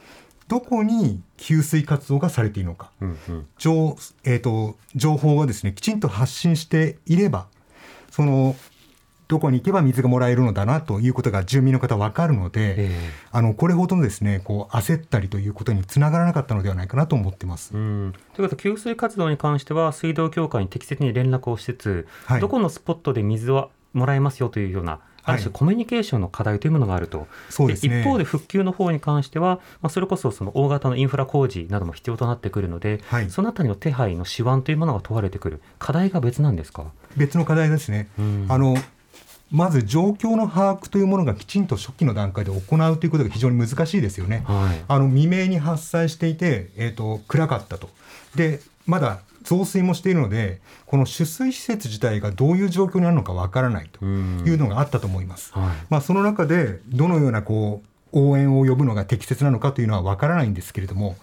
[0.48, 2.90] どこに給水活動がされているのか。
[3.00, 3.46] ーうんうん。
[3.58, 7.46] 情,、えー、と情報がですねきちんと発信していれば
[8.10, 8.54] その
[9.28, 17.74] どこに行けば水がもらえるのだなということが住民の方分かるので、えあのこれほどのですねこう焦ったりということにつながらなかったのではないかなと思ってます。
[17.74, 18.12] ーうん。
[18.34, 22.40] ということは給水活動に関しては水道協会に適切に連絡をしつつ、はい。
[22.40, 28.00] どこのスポットで水はもらえますよというようなある種はいコミュニケーションの課題というものがあると、そうですね。
[28.00, 33.30] 一方で復旧の方に関しては、まあ、それこそその大型のインフラ工事なども必要となってくるので、はい。
[33.30, 35.60] そのあたりの手配の手腕というものが問われてくる。
[35.78, 38.46] 課題が別なんですか、別の課題ですね、うん。
[38.48, 38.76] あの
[39.50, 44.42] まず状況の把握というものがきちんと初期の段階で行うということが非常に難しいですよね。
[44.46, 47.88] はいあの未明に発災していて、えー、と暗かったと。
[48.34, 55.52] でまだ増水もしているのでこの取水施設自体がどういう状況にあるのかわからないとうんいうのがあったと思います。
[55.52, 57.82] はいまあ、その中でどのようなこ
[58.12, 61.16] う応援を呼ぶのが適切なのかというのはわからないんですけれども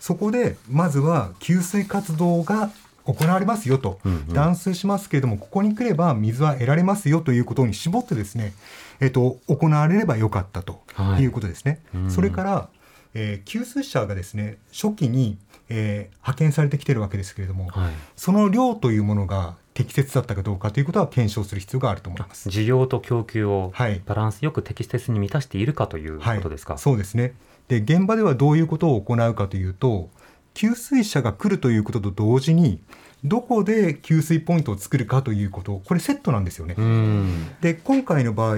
[0.00, 2.70] そこでまずは給水活動が
[3.12, 4.32] 行われますよと、うんうん。
[4.32, 8.52] 断水しますけれどもここに来れば水は得られますよということに絞ってですね、
[9.00, 11.22] えっと、行われればよかったとはい。
[11.22, 11.80] いうことですね。
[11.94, 12.10] うん。
[12.10, 12.68] それから、
[13.14, 15.36] えー給水車がですね初期に、
[15.68, 17.92] えー派遣されてきているわけですけれども、はい。
[18.16, 22.48] その量というものが適切だったかどうかということは検証する必要があると思います。
[22.48, 24.00] 需要と供給をはい。
[24.04, 27.34] バランスよく適切に満たしているかということですか、そうですね。
[27.68, 30.10] で現場ではどういうことを行うかというと
[30.54, 32.80] 給水車が来るということと同時に
[33.24, 36.74] どこで給水ポイントを作るかということこれセットなんですよね。
[36.76, 37.48] うん。
[37.60, 38.56] で今回の場合、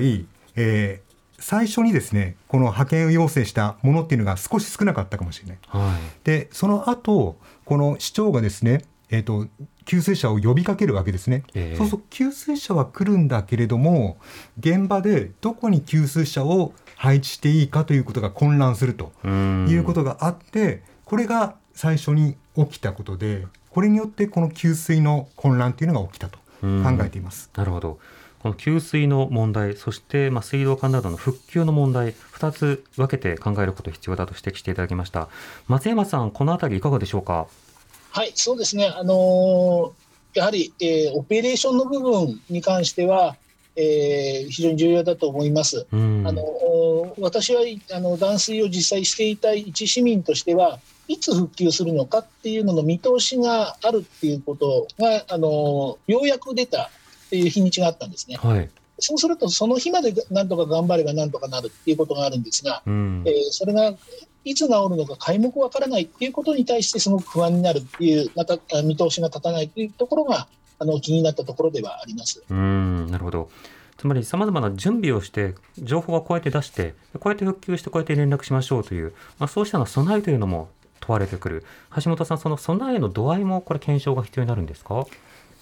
[0.56, 1.12] えー
[1.44, 5.58] 最初にですねこの派遣要請したものっていうのが少し少なかったかもしれない。
[5.66, 6.00] はい。
[6.22, 9.48] でその後この市長がですね、えー、と
[9.84, 11.76] 給水車を呼びかけるわけですね、ええ。
[11.76, 14.18] そうすると給水車は来るんだけれども
[14.60, 19.66] 現場でどこに給水車を配置していいかということが混乱するとうん。
[19.68, 26.84] いうことがあって、これが最初に起きたことでこれによってこの給水の混乱というのが起きたとうん。
[26.84, 27.50] 考えています。
[27.56, 27.98] なるほど。
[28.40, 35.28] この給水の問題そしてまあ水道管などの復旧の問題2つ分けて考えること必要だと指摘していただきました。
[35.68, 37.46] 松山さんこのあたりいかがでしょうか？
[38.10, 43.36] はい、そうですね、あのーやはり、えーオペレーションの部分に関しては、
[43.76, 45.86] えー非常に重要だと思います。
[45.92, 46.24] うん。
[46.26, 56.88] あのお私はあの断水を実際していた一市民としてはいつ復旧するのかっていうのの見通しがあるっていうことがあのようやく出たっ
[57.30, 58.36] ていう日にちがあったんですね。
[58.36, 63.94] はいそうするとその日までなんとか頑張ればなんとかなるっていうことがあるんですが、うんえーそれが
[64.44, 72.42] いつ治るのか皆目わからないっていうことに対してすごく不安になるっていうまたあ見通しが立たないというところがあの気になったところではあります。
[72.50, 73.50] うんなるほど
[73.96, 80.70] つまりさまざまな準備をして情報はこうやって出してこうやって復旧してこうやって連絡しましょうという、まあ、そうしたの備えというのも
[81.02, 81.64] 問われてくる。
[82.02, 85.04] 橋本さんその備えの度合いもこれ検証が必要になるんですか？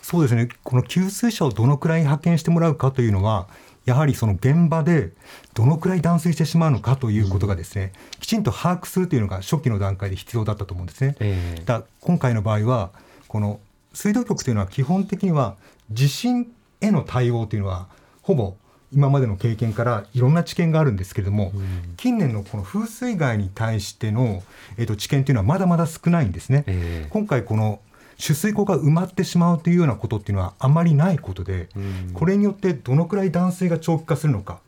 [0.02, 0.48] そうですね。
[0.62, 3.48] この給水車をどのくらい派遣してもらうかというのは
[3.84, 5.10] やはりその現場で
[5.54, 11.16] どのくらい断水してしまうのかということがですね、きちんと把握するというのが初期の段階で必要だったと思うんですね。
[11.20, 11.62] ええ。
[11.64, 12.90] だ今回の場合は
[13.26, 13.60] この
[13.92, 15.56] 水道局というのは基本的には
[15.90, 17.88] 地震への対応というのは
[18.22, 18.54] ほほぼ
[18.92, 21.94] 今までの経験からいろんな知見があるんですけれども、うん。
[21.96, 24.42] 近年のこの風水害に対しての、
[24.76, 26.64] えー、と知見というのはまだまだ少ないんですね。
[26.66, 27.06] え。
[27.10, 27.80] 今回この
[28.20, 32.10] 取水口が埋まってしまうというようなことっていうのはあまりないことで、うん。
[32.12, 34.60] これによってどのくらい断水が長期化するのか、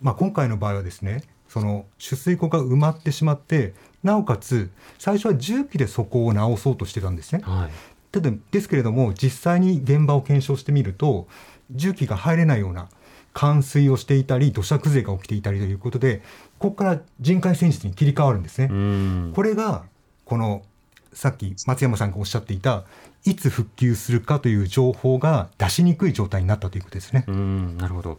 [0.00, 7.42] まあ、今回の場合はですねその取水口が埋まってしまってなおかつ最初は重機でそこを直そうとしてたんですね。
[7.44, 7.70] はい。
[8.10, 11.26] ただですけれども実際に現場を検証してみると
[11.70, 12.88] 重機が入れないような
[13.34, 16.22] 冠水をしていたり土砂崩れが起きていたりということで
[16.58, 18.68] ここから人海戦術に切り替わるんですね。
[18.70, 19.82] うんこれが
[20.24, 20.62] この
[21.12, 22.84] さっき松山さんがおっしゃっていた
[23.24, 27.24] いつ復旧するかという情報が出しにくい状態になったということですね。
[27.28, 28.18] うんなるほど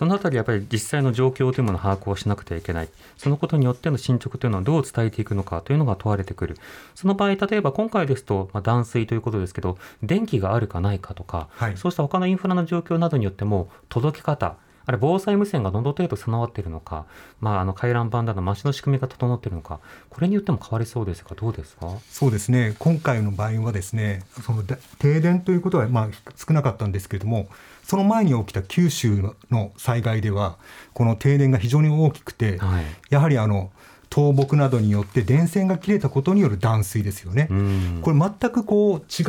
[0.00, 2.88] そのあたりやっぱり実際の状況というものを把握をしなくてはいけない。
[3.18, 6.56] そのことによっての進捗というのはどう伝えていくのかというのが問われてくる。
[6.94, 11.76] その場合例えば今回ですと、まあ、断水ということですけど電気があるかないかとか、はい。
[11.76, 17.04] そうした他のインフラの状況などによっても届け方あれ防災無線がどの程度備わっているのか、
[17.38, 21.98] まあ、あの回覧板など街の仕組みが整っているのかこれによっても変わりそうですがどうですか？
[22.08, 22.74] そうですね。
[22.78, 27.48] 今回の場合はですねそのだ停電ということはまあ少なかったんですけれども
[27.90, 30.58] その前に起きた九州の災害では
[30.94, 32.84] この停電が非常に大きくて、はい。
[33.10, 33.72] やはりあの
[34.14, 37.48] 倒木などによって電線が切れたことによる断水ですよね。
[37.50, 37.98] うん。
[38.00, 39.24] これ全くこう違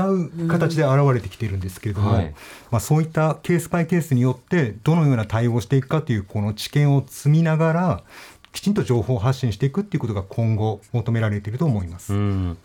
[0.45, 2.35] う形で現れてきているんですけれども、はい。
[2.69, 8.03] まあ、そういったケースバイケースによってどのような対応をしていくかというこの知見を積みながら
[8.51, 12.13] きちんと情報発信していくっていうことが今後求められていると思います。
[12.13, 12.57] うん。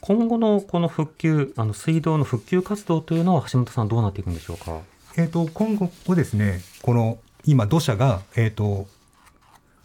[0.00, 4.80] 今後のこの復旧あの水道の復旧活動というのは橋本さんどうなっていくんでしょうか？
[5.16, 8.86] えー、と今後はですねこの今土砂が、えー、と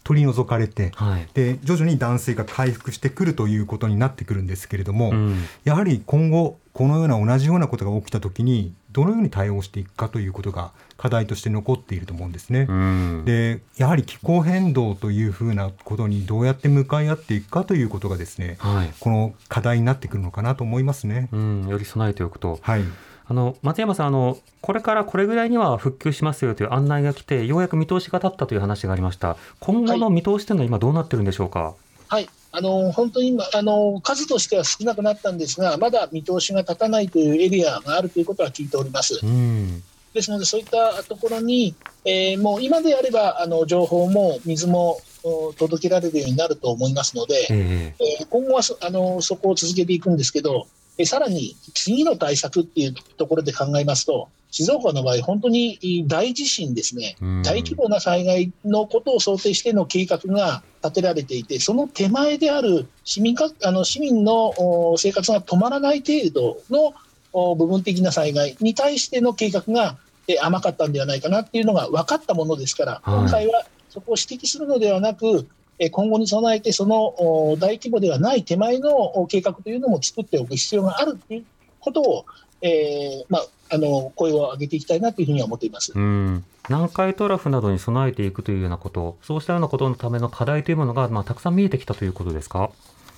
[0.08, 1.28] 取り除かれて、はい。
[1.34, 5.44] で徐々に断水が回復してくるということになってくるんですけれども、うん。
[5.64, 12.64] やはり今後このような同じようなことが起きた時にどのように対応していくかということが課題として残っていると思うんですね。
[12.70, 13.22] うん。
[13.26, 18.94] でやはり気候変動というふうなことにどうやって向かい合っていくかということがですねはい。
[19.00, 21.28] この課題になってくるのかなと思いますね。
[21.32, 22.82] うん、より備えておくと、はい
[23.30, 31.74] あの松山さんあの、これからこれぐらいには復旧しますよという案内が来て、ようやく見通しが立ったという話がありました、今後の見通しというのは今、どうなってるんでしょうか？
[32.08, 39.20] はい、あの本当に今あの、数としては少なくなったんですが、まだ見通しが立たないというエリアがあるということは聞いております。
[39.22, 39.82] うん。
[40.14, 41.74] ですので、そういったところに、
[42.06, 47.94] えーもう今であればあの情報も水もお届けられるようになると思いますので、え。
[48.00, 50.66] えー今後はそあのそこを続けていくんですけど、
[50.98, 57.42] えーさらに次の対策っていうところで考えますと、静岡の場合、本当に大地震ですね、うん。
[57.42, 66.94] 大規模な災害のことを想定しての計画が立てられていて、その手前である市民かあの市民のお生活が止まらない程度の
[67.32, 73.20] お部分的な災害に対しての計画がえー甘かったんではないかなっていうのが分かったものですから、はい。
[73.20, 75.46] 今回はそこを指摘するのではなく、えー
[75.90, 81.44] 今後に備えて、そのお大規模ではない手前のお計画というのも作っておく必要があるという
[81.80, 82.26] ことを、
[82.62, 85.92] えーまあ、あの声を上げていきたいなというふうには思っています。
[85.94, 92.70] うん南海トラフなどに備えていくというようなこと、そうしたようなことのための課題というものが、まあ、たくさん見えてきたということですか？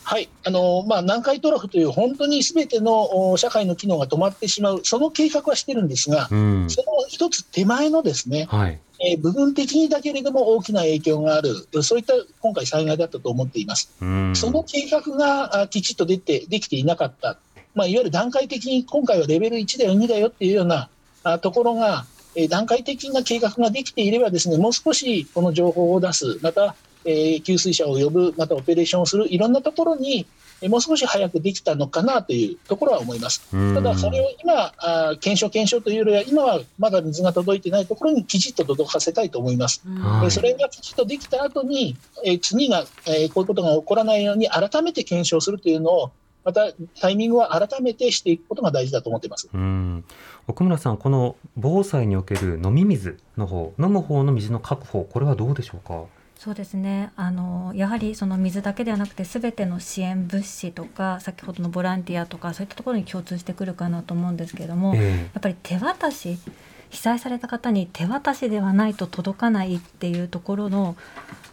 [0.05, 13.91] はいあのまあ、南海トラフという本当にすべてのお社会の機能が止まってしまう、その計画はしてるんですが、うんその一つ手前のですね、はいえー部分的にだけれども大きな影響がある、そういった今回、災害だったと思っています。
[14.01, 14.37] うん。
[14.37, 17.39] その計画があきちっと出てできていなかった、
[17.75, 20.91] まあ、いわゆる段階的に今回はレベル1だよ、2だよっていうような
[21.23, 30.27] あところが、えー段階的な計画ができていれば、ですねもう少しこの情報を出す、また、えー給水車を呼ぶ、またオペレーションをする、いろんなところに、えー
[30.69, 33.49] もう少し早くできたのかなというところは思います。
[33.53, 39.83] うんただ、それを今、あー検証、検証というよりは、今はまだ水が届いてないところにきちっと届かせたいと思います。
[40.31, 46.11] それがきちっとできた後に、えー次が、えーこういうことが起こらないように改めて検証するというのを、
[46.45, 49.49] またタイミングは改めてしていくことが大事だと思っています。
[49.53, 50.05] うん
[50.47, 56.05] 奥村さん、この防災における飲み水の方、飲む方の水の確保、これはどうでしょうか？
[56.43, 57.13] そうですね。
[57.17, 66.39] あのやはりその水だけではなくて全ての支援物資とか先ほどのボランティアとかそういったところに共通してくるかなと思うんですけれども、えやっぱり手渡し
[66.89, 70.97] 被災された方に手渡しではないと届かないっていうところの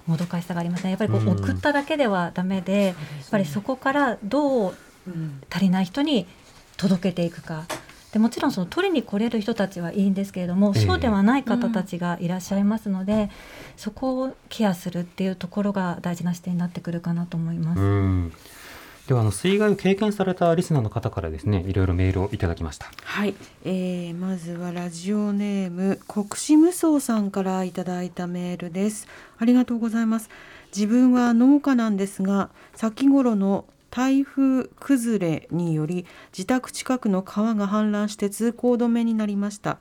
[0.06, 1.28] もどかしさがありますねやっぱりこうん。
[1.28, 2.95] う送っただけではダメで、やっ
[3.30, 4.73] ぱりそこからどう
[5.50, 6.27] 足りない人に
[6.77, 7.65] 届けていくか
[8.12, 10.85] でもちろんその取りに来れる人たちはいいんですけれども、ええ。
[10.85, 13.29] そうではない方たちがいらっしゃいますので、
[13.75, 17.79] そこをケアするっていうところが大事な視点になってくるかなと思います。
[17.79, 18.33] うん。
[19.08, 22.91] ではあの水害を経験されたリスナーの方からですねいろいろメールをいただきました。
[23.03, 29.08] はい、えー、まずはラジオネーム国士無双さんからいただいたメールです。
[29.37, 30.29] ありがとうございます。
[30.75, 39.79] 自分は農家なんですが先頃の台風崩れにより自宅近くの川が氾濫して通行止めになりました。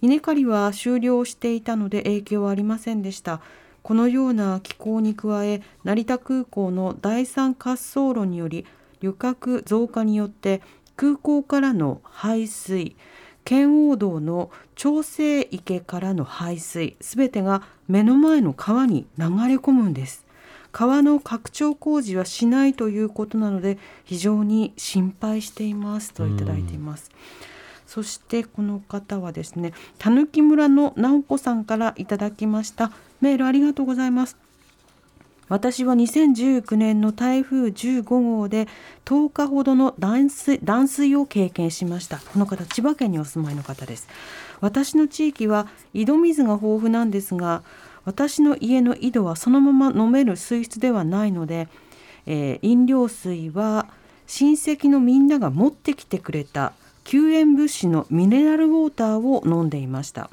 [0.00, 3.40] 稲刈りは終了していたので影響はありませんでした。
[3.82, 8.66] このような気候に加え成田空港の第三滑走路により
[9.00, 10.60] 旅客増加によって
[10.96, 12.96] 空港からの排水
[13.44, 20.26] 圏央道の調整池からの排水すべてが目の前の川に流れ込むんです。
[20.72, 27.10] 川の拡張工事はしないということなので非常に心配していますといただいています。
[27.86, 32.92] そしてこの方はですね、たぬき村の直子さんからいただきました。
[33.22, 34.36] メールありがとうございます。
[35.48, 38.68] 私は2019年の台風15号で
[39.04, 44.08] 10日ほどの断水断水を経験しましたこの方千葉県にお住まいの方です
[44.60, 47.62] 私の地域は井戸水が豊富なんですが
[48.08, 51.68] 私の家の井戸はそのまま飲める水質ではないので、
[52.24, 53.86] えー、飲料水は
[54.26, 56.72] 親戚のみんなが持ってきてくれた
[57.04, 60.30] 救援物資のミネラルウォーターを飲んでいました。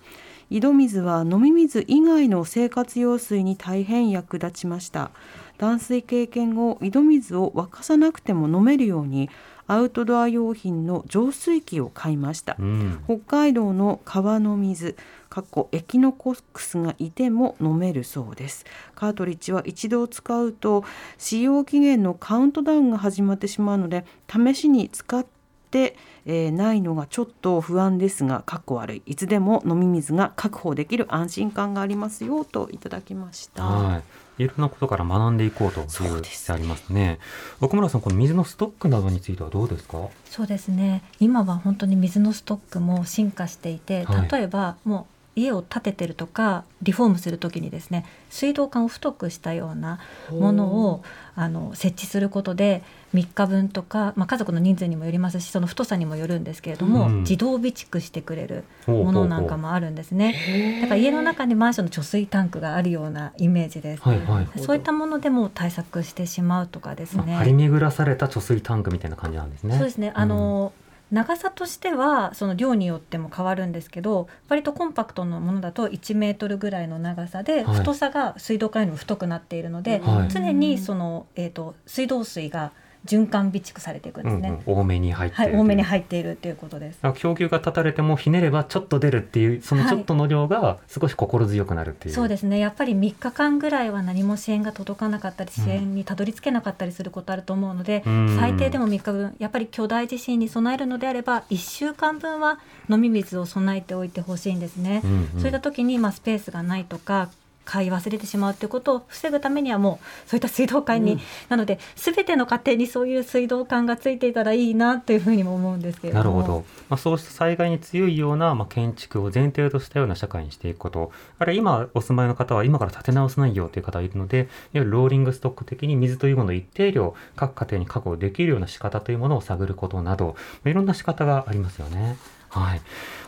[0.50, 5.12] 井戸水は飲み水以外の生活用水に大変役立ちました。
[5.58, 9.30] 断水経験後井戸水を沸かさなくても飲めるように
[9.68, 14.96] アウトドア用品の浄水器を買いました、うん、北海道の川の水
[15.30, 18.66] 過去エキノコックスがいても飲めるそうです。
[18.96, 20.86] カートリッジは一度使うと
[21.18, 25.26] 使用期限のカウントダウンが始まってしまうので試しに使っ
[25.72, 29.02] て、えー、ないのがちょっと不安ですがかっこ悪い。
[29.06, 33.64] いつでも飲み水が確保できる安心感がありますよといただきました。
[33.64, 35.88] はいいろんなことから学んでいこうという
[36.26, 37.20] してありますね。
[37.62, 40.10] 奥村さん、この水のストックなどについてはどうですか？
[40.30, 41.04] そうですね。
[41.20, 50.00] 今は本当に水のストックも進化していて、例えばもう家を建ててるとかリフォームする時にですね水道管を太くしたような
[50.32, 51.04] ものを
[51.36, 52.82] あの設置することで
[53.14, 60.82] 3日分とか、まあ、家族の人数にもよりますしその太さにもよるんですけれども、うん、自動備蓄してくれるものなんかもあるんですね。
[60.82, 67.36] だから家の中にマンションの貯水タンクがあるようなイメージです、はいはい、そういったものでも対策してしまうとかですね。
[67.36, 69.76] 張り巡らされた貯水タンクみたいな感じなんですね。
[69.76, 70.12] そうですね。
[70.16, 70.85] あの、うん
[71.16, 82.74] 長さとしてはその量によっても変わるんですけど割とコンパクトなものだと1メートルぐらいの長さで、太さが水道管よりも太くなっているので、はい、常にその、えーと水道水が
[83.06, 87.00] 循環備蓄されていくんですね、うんうん、多めに入ってはい、多めに入っているということです。
[87.16, 92.58] 供給が断たれてもひねればちょっと出るっていうそのちょっとの量が少し心強くなるっていう、はい、そうですね。
[92.60, 107.30] やっぱり3日間ぐらいは何も支援が届かなかったり支援にたどり着けなかったりすることあると思うので、うん、最低でも3日分やっぱり巨大地震に備えるのであれば1週間分は飲み水を備えておいてほしいんですね、うんうん、そういった時にまあスペースがないとか
[107.66, 116.36] 買い忘れてしまうということを防ぐためにはもうそういった水道管に、うん、なので全ての家庭にそういう水道管がついていたらいいなというふうにも思うんですけれども。
[116.36, 121.12] なるほど、まあ、そうした災害に強いような、まあ、建築を前提としたような社会にしていくこと。
[121.40, 130.36] あるいは今お住まいの方は今から建て直せないよという方がいるのでいわゆるローリングストック的に水というものを一定量各家庭に確保できるような仕方というものを探ることなど
[130.66, 132.18] いろんな仕方がありますよね。
[132.60, 132.82] はい、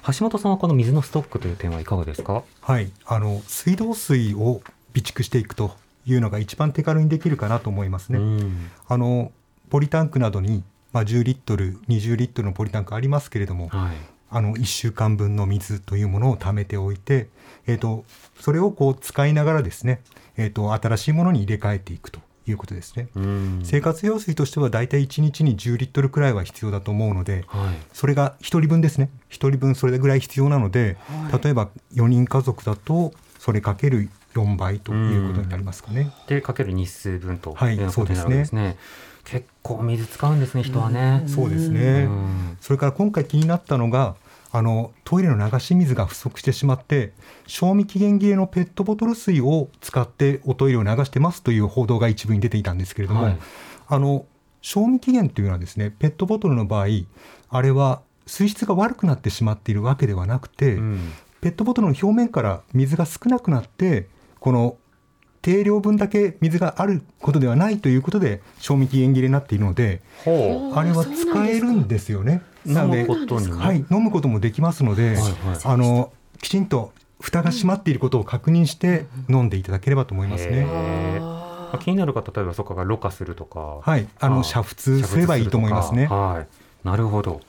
[0.08, 2.44] 橋本さんはこの水のストックという点はいかがですか？
[2.62, 4.62] はい、あの水道水を
[4.94, 5.76] 備蓄していくと
[6.06, 8.20] いうのが一番手軽にできるかなと思いますね。
[8.88, 9.32] あの
[9.70, 10.64] ポリタンクなどに、
[10.94, 13.98] まあ、10リットル20リットルのポリタンクありますけれども、はい、
[14.30, 17.28] あの1週間分の水というものを貯めておいて、
[17.66, 18.06] えーと、
[18.40, 20.02] それをこう使いながらですね、
[20.38, 23.10] えーと、新しいものに入れ替えていくということですね。
[23.64, 30.98] 生活用水としてはだいたい1日に10リットルくらいは必要だと思うので、はい、それが1人分ですね1人分それぐらい必要なので、
[31.30, 36.12] はい、例えば4人家族だとそれかける4倍ということになりますかね。
[36.28, 38.64] でかける日数分ということになるんですね。
[38.64, 38.78] はい、
[39.26, 41.24] 結構水使うんですね人はね。
[41.28, 42.08] そうですね。
[42.62, 44.16] それから今回気になったのが
[44.52, 47.14] あのトイレの流し水が不足してしまって
[47.48, 53.38] 賞味期限切れのペットボトル水を使っておトイレを流してますという報道が一部に出ていたんですけれども、はい、
[53.88, 54.26] あの
[54.62, 56.88] 賞味期限というのはですねペットボトルの場合
[57.50, 64.78] あれは水質が悪くなってしまっているわけではなくて、うん、ペットボトルの表面から水が少なくなってこの
[65.42, 72.42] 定量分だけ水があることではないということで賞味期限切れになっているのであれは使えるんですよね。
[72.68, 76.12] なのではい、飲むこともできますので、はいはい、あの
[76.42, 80.66] きちんと蓋が閉まっていることを確認して飲んでいただければと思いますね。
[80.70, 86.06] あまあ気になる方例えばそこがろ過するとか、はい、あの煮沸すればいいと思いますね。
[86.08, 87.42] はい、なるほど。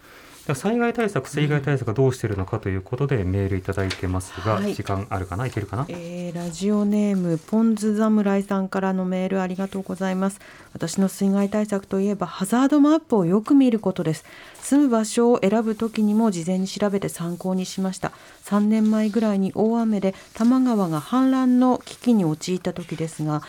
[0.54, 4.74] 災害対策、水害対策どうしてるのかということでメールいただいてますが、はい。
[4.74, 5.86] 時間あるかな、いけるかな？
[5.88, 10.40] えーラジオネームポンズ侍さんからのメールありがとうございます。
[10.72, 14.24] 私の水害対策といえばハザードマップをよく見ることです。
[14.60, 18.12] 住む場所を選ぶ時にも事前に調べて参考にしました。
[18.44, 23.42] 3年前ぐらいに大雨で多摩川が氾濫の危機に陥った時ですが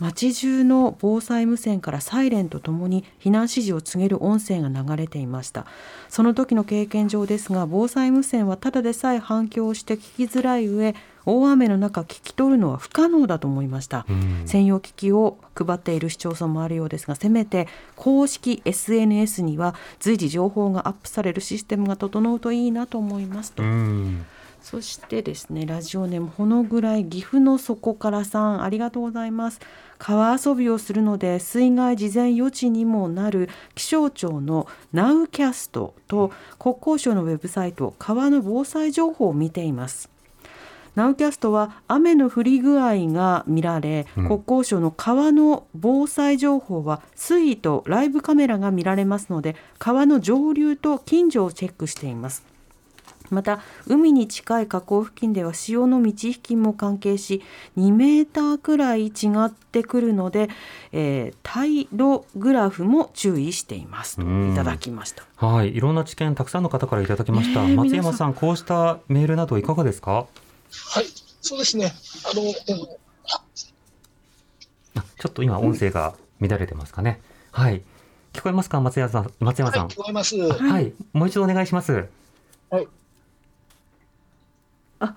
[0.00, 5.66] 街中の防災無線からサイレンとともに避難指示を告げる音声が流れていました。
[6.08, 10.94] その時の経験上ですが防災無線はただでさえ反響して聞きづらい上
[11.24, 14.42] 大雨の中聞き取るのは不可能だと思いました、うん。
[14.46, 17.66] 専用機器を配っている市町村もあるようですがせめて
[17.96, 24.24] 公式 SNS には随時情報がアップされるシステムが整うといいなと思いますと、うん、
[24.68, 29.60] そしてですねラジオネームほのぐらい岐阜の底からさんありがとうございます。
[29.96, 40.10] 川遊びをするので水害事前予知にもなる気象庁の Nowcast と国交省のウェブサイト川の防災情報を見ています。
[40.96, 52.55] ナウキャストは雨の降り具合が見られ、国交省の川の防災情報は水位とライブカメラが見られますので川の上流と近所をチェックしています。
[53.30, 57.42] また海に近い河口付近では潮の満ち引きも関係し
[57.76, 59.12] 2メーターくらい違
[59.46, 60.48] ってくるので、
[60.92, 65.24] えー、タイドグラフも注意していますとうんいただきました。
[65.36, 67.62] はい、いろんな知見たくさんの方からいただきました。
[67.62, 70.12] ねえ松皆さん山さん、こうしたメールなどいかがですか？
[70.12, 70.26] は
[71.00, 71.04] い、
[71.40, 71.92] そうですね。
[72.30, 72.50] あの、うん
[74.98, 77.20] あちょっと今音声が乱れてますかね。
[77.52, 77.82] はい、
[78.32, 79.30] 聞こえますか、松山さん。
[79.40, 79.82] 松山さん。
[79.82, 80.36] はい、聞こえます。
[80.36, 82.06] はい、もう一度お願いします。
[82.70, 82.88] はい。
[85.00, 85.14] あ、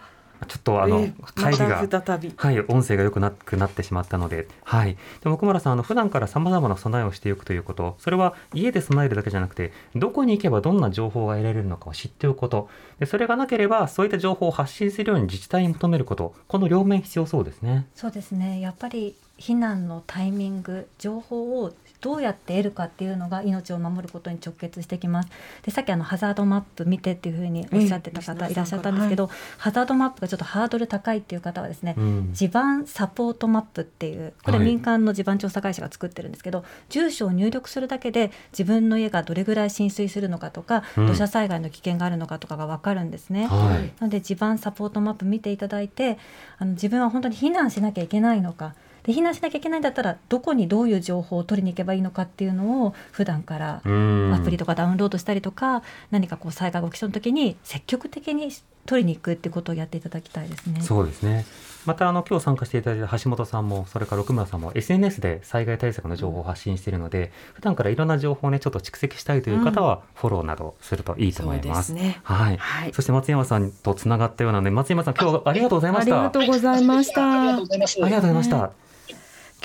[0.48, 4.98] ちょっとあの、えー会議がまた再びはい、音声が良くなくなってしまったので、はい。
[5.22, 12.70] でも奥村さん、あの普段から様々な備えをしていくということ、それは家で備えるだけじゃなくて、どこに行けばどんな情報が得られるのかを知っておくこと、
[13.00, 17.88] でそれがなければそういった情報を発信するように自治体に求めること、この両面必要そうですね。
[17.96, 25.30] そうですねやっぱり避難のタイミング情報をどうやって得るかっていうのが命を守ることに直結してきます
[25.64, 32.30] でさっきあのハザードマップ見てっていうふうにおっしゃってたええ方いらっしゃったんですけど、ハザードマップがちょっとハードル高いっていう方はですね、うん。
[32.34, 43.48] 地盤サポートマップっていうこれはい民間の地盤調査会社が作ってるんですけど、住所を入力するだけで自分の家がどれぐらい浸水するのかとか、うん土砂災害の危険があるのかとかが分かるんですね。
[43.48, 43.92] はい。
[44.00, 46.18] なので地盤サポートマップ見ていただいて
[46.58, 48.76] あの自分は本当に避難しなきゃいけないのか
[49.10, 54.34] で避難しなきゃいけないんだったらどこにどういう情報を取りに行けばいいのかっていうのを普段からうん。
[54.34, 55.82] アプリとかダウンロードしたりとか、
[56.12, 58.51] 何かこう災害が起きそうな時に積極的に
[58.86, 60.82] 取りに行くってことをやっていただきたいですね。
[60.82, 61.45] そうですね。
[61.86, 71.88] またあの今日参加していただいた橋本さんもそれから奥村さんも SNS で災害対策の情報を発信しているので、普段からいろんな情報をねちょっと蓄積したいという方はフォローなどするといいと思います。
[71.91, 72.57] そうですねはい。
[72.57, 76.16] はいそして松山さんとつながったようなので松山さん今日はありがとうございました。
[76.16, 77.12] ありがたとうございます。
[77.20, 78.89] ありがとうございました。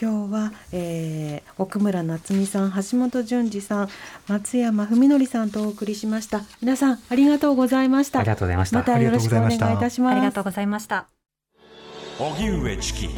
[0.04, 3.88] 今日は、えー奥村夏美さん橋本淳二さん
[4.26, 6.42] 松山文則さんとお送りしました。
[6.60, 8.18] 皆さんありがとうございました。
[8.18, 8.78] ありがとうございました。
[8.78, 10.12] またよろしくお願いいたします。
[10.12, 11.06] ありがとうございました。
[12.18, 13.08] 荻上チキ